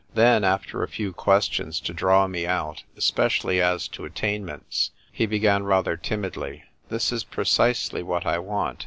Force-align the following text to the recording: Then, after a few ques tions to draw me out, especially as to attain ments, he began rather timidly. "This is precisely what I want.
Then, 0.15 0.43
after 0.43 0.81
a 0.81 0.87
few 0.87 1.13
ques 1.13 1.45
tions 1.45 1.79
to 1.81 1.93
draw 1.93 2.25
me 2.27 2.47
out, 2.47 2.83
especially 2.97 3.61
as 3.61 3.87
to 3.89 4.03
attain 4.03 4.43
ments, 4.43 4.89
he 5.11 5.27
began 5.27 5.61
rather 5.63 5.95
timidly. 5.95 6.63
"This 6.89 7.11
is 7.11 7.23
precisely 7.23 8.01
what 8.01 8.25
I 8.25 8.39
want. 8.39 8.79